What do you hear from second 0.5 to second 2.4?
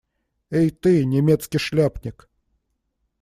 ты, немецкий шляпник!